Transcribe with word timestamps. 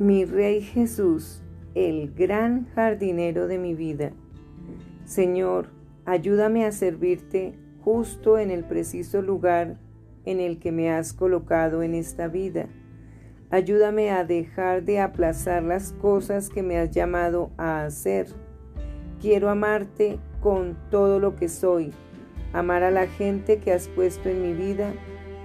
Mi 0.00 0.24
Rey 0.24 0.62
Jesús, 0.62 1.42
el 1.74 2.14
gran 2.14 2.66
jardinero 2.74 3.46
de 3.46 3.58
mi 3.58 3.74
vida. 3.74 4.12
Señor, 5.04 5.66
ayúdame 6.06 6.64
a 6.64 6.72
servirte 6.72 7.52
justo 7.84 8.38
en 8.38 8.50
el 8.50 8.64
preciso 8.64 9.20
lugar 9.20 9.76
en 10.24 10.40
el 10.40 10.58
que 10.58 10.72
me 10.72 10.90
has 10.90 11.12
colocado 11.12 11.82
en 11.82 11.94
esta 11.94 12.28
vida. 12.28 12.70
Ayúdame 13.50 14.10
a 14.10 14.24
dejar 14.24 14.84
de 14.84 15.00
aplazar 15.00 15.62
las 15.64 15.92
cosas 15.92 16.48
que 16.48 16.62
me 16.62 16.78
has 16.78 16.90
llamado 16.92 17.50
a 17.58 17.84
hacer. 17.84 18.28
Quiero 19.20 19.50
amarte 19.50 20.18
con 20.40 20.78
todo 20.90 21.20
lo 21.20 21.36
que 21.36 21.50
soy, 21.50 21.92
amar 22.54 22.84
a 22.84 22.90
la 22.90 23.06
gente 23.06 23.58
que 23.58 23.70
has 23.70 23.88
puesto 23.88 24.30
en 24.30 24.40
mi 24.40 24.54
vida 24.54 24.94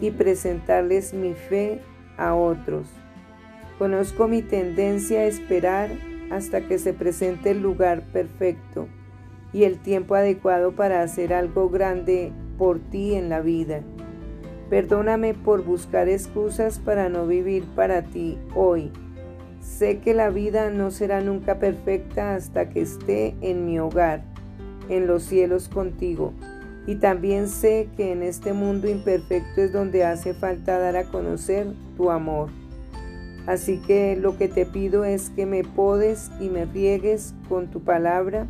y 0.00 0.10
presentarles 0.10 1.12
mi 1.12 1.34
fe 1.34 1.82
a 2.16 2.34
otros. 2.34 2.88
Conozco 3.78 4.26
mi 4.26 4.42
tendencia 4.42 5.20
a 5.20 5.24
esperar 5.26 5.90
hasta 6.30 6.62
que 6.62 6.78
se 6.78 6.92
presente 6.92 7.52
el 7.52 7.62
lugar 7.62 8.02
perfecto 8.12 8.88
y 9.52 9.64
el 9.64 9.78
tiempo 9.78 10.16
adecuado 10.16 10.72
para 10.72 11.02
hacer 11.02 11.32
algo 11.32 11.70
grande 11.70 12.32
por 12.58 12.80
ti 12.80 13.14
en 13.14 13.28
la 13.28 13.40
vida. 13.40 13.82
Perdóname 14.68 15.32
por 15.32 15.64
buscar 15.64 16.08
excusas 16.08 16.78
para 16.80 17.08
no 17.08 17.26
vivir 17.26 17.64
para 17.74 18.02
ti 18.02 18.36
hoy. 18.54 18.90
Sé 19.60 20.00
que 20.00 20.12
la 20.12 20.28
vida 20.28 20.70
no 20.70 20.90
será 20.90 21.20
nunca 21.20 21.58
perfecta 21.58 22.34
hasta 22.34 22.68
que 22.68 22.82
esté 22.82 23.36
en 23.40 23.64
mi 23.64 23.78
hogar, 23.78 24.22
en 24.88 25.06
los 25.06 25.22
cielos 25.22 25.68
contigo. 25.68 26.32
Y 26.86 26.96
también 26.96 27.48
sé 27.48 27.88
que 27.96 28.12
en 28.12 28.22
este 28.22 28.52
mundo 28.52 28.88
imperfecto 28.88 29.60
es 29.60 29.72
donde 29.72 30.04
hace 30.04 30.34
falta 30.34 30.78
dar 30.78 30.96
a 30.96 31.04
conocer 31.04 31.68
tu 31.96 32.10
amor. 32.10 32.50
Así 33.48 33.78
que 33.78 34.14
lo 34.14 34.36
que 34.36 34.46
te 34.46 34.66
pido 34.66 35.06
es 35.06 35.30
que 35.30 35.46
me 35.46 35.64
podes 35.64 36.30
y 36.38 36.50
me 36.50 36.66
riegues 36.66 37.34
con 37.48 37.68
tu 37.68 37.80
palabra 37.80 38.46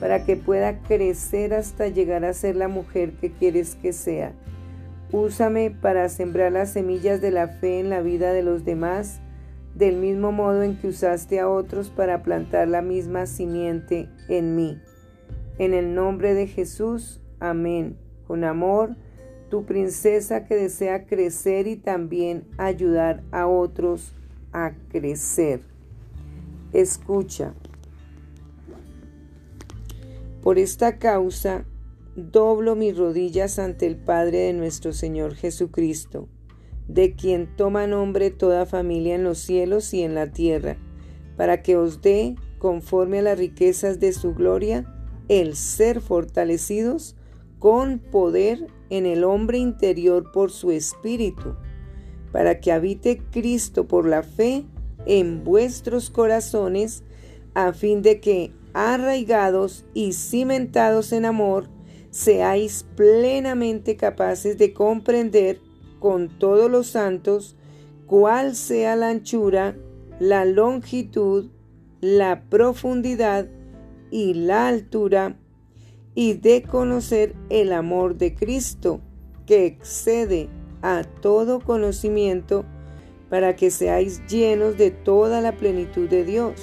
para 0.00 0.24
que 0.24 0.36
pueda 0.36 0.80
crecer 0.80 1.54
hasta 1.54 1.86
llegar 1.86 2.24
a 2.24 2.32
ser 2.32 2.56
la 2.56 2.66
mujer 2.66 3.12
que 3.12 3.30
quieres 3.30 3.76
que 3.76 3.92
sea. 3.92 4.32
Úsame 5.12 5.70
para 5.70 6.08
sembrar 6.08 6.50
las 6.50 6.72
semillas 6.72 7.20
de 7.20 7.30
la 7.30 7.46
fe 7.46 7.78
en 7.78 7.90
la 7.90 8.02
vida 8.02 8.32
de 8.32 8.42
los 8.42 8.64
demás, 8.64 9.20
del 9.76 9.94
mismo 9.94 10.32
modo 10.32 10.64
en 10.64 10.76
que 10.76 10.88
usaste 10.88 11.38
a 11.38 11.48
otros 11.48 11.90
para 11.90 12.24
plantar 12.24 12.66
la 12.66 12.82
misma 12.82 13.24
simiente 13.26 14.08
en 14.28 14.56
mí. 14.56 14.80
En 15.58 15.74
el 15.74 15.94
nombre 15.94 16.34
de 16.34 16.48
Jesús, 16.48 17.20
amén. 17.38 17.96
Con 18.26 18.42
amor, 18.42 18.96
tu 19.48 19.64
princesa 19.64 20.44
que 20.44 20.54
desea 20.54 21.06
crecer 21.06 21.66
y 21.66 21.76
también 21.76 22.44
ayudar 22.58 23.22
a 23.30 23.46
otros 23.46 24.12
a 24.52 24.72
crecer. 24.90 25.62
Escucha. 26.72 27.54
Por 30.42 30.58
esta 30.58 30.98
causa, 30.98 31.64
doblo 32.14 32.76
mis 32.76 32.96
rodillas 32.96 33.58
ante 33.58 33.86
el 33.86 33.96
Padre 33.96 34.38
de 34.38 34.52
nuestro 34.52 34.92
Señor 34.92 35.34
Jesucristo, 35.34 36.28
de 36.86 37.14
quien 37.14 37.54
toma 37.56 37.86
nombre 37.86 38.30
toda 38.30 38.66
familia 38.66 39.14
en 39.14 39.24
los 39.24 39.38
cielos 39.38 39.92
y 39.94 40.02
en 40.02 40.14
la 40.14 40.32
tierra, 40.32 40.76
para 41.36 41.62
que 41.62 41.76
os 41.76 42.00
dé, 42.02 42.36
conforme 42.58 43.20
a 43.20 43.22
las 43.22 43.38
riquezas 43.38 44.00
de 44.00 44.12
su 44.12 44.34
gloria, 44.34 44.94
el 45.28 45.54
ser 45.56 46.00
fortalecidos 46.00 47.17
con 47.58 47.98
poder 47.98 48.66
en 48.90 49.06
el 49.06 49.24
hombre 49.24 49.58
interior 49.58 50.30
por 50.32 50.50
su 50.50 50.70
espíritu, 50.70 51.54
para 52.32 52.60
que 52.60 52.72
habite 52.72 53.18
Cristo 53.30 53.86
por 53.86 54.06
la 54.06 54.22
fe 54.22 54.64
en 55.06 55.44
vuestros 55.44 56.10
corazones, 56.10 57.02
a 57.54 57.72
fin 57.72 58.02
de 58.02 58.20
que, 58.20 58.52
arraigados 58.74 59.84
y 59.94 60.12
cimentados 60.12 61.12
en 61.12 61.24
amor, 61.24 61.68
seáis 62.10 62.86
plenamente 62.96 63.96
capaces 63.96 64.58
de 64.58 64.72
comprender 64.72 65.60
con 65.98 66.28
todos 66.38 66.70
los 66.70 66.86
santos 66.86 67.56
cuál 68.06 68.54
sea 68.54 68.96
la 68.96 69.08
anchura, 69.08 69.76
la 70.20 70.44
longitud, 70.44 71.50
la 72.00 72.44
profundidad 72.48 73.48
y 74.10 74.34
la 74.34 74.68
altura 74.68 75.36
y 76.18 76.32
de 76.32 76.64
conocer 76.64 77.36
el 77.48 77.72
amor 77.72 78.16
de 78.16 78.34
Cristo, 78.34 79.00
que 79.46 79.66
excede 79.66 80.48
a 80.82 81.04
todo 81.04 81.60
conocimiento, 81.60 82.64
para 83.30 83.54
que 83.54 83.70
seáis 83.70 84.20
llenos 84.26 84.76
de 84.76 84.90
toda 84.90 85.40
la 85.40 85.52
plenitud 85.52 86.08
de 86.08 86.24
Dios. 86.24 86.54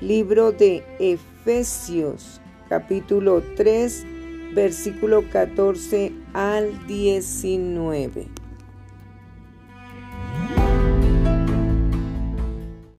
Libro 0.00 0.52
de 0.52 0.84
Efesios, 1.00 2.40
capítulo 2.68 3.42
3, 3.56 4.06
versículo 4.54 5.28
14 5.28 6.12
al 6.32 6.86
19. 6.86 8.28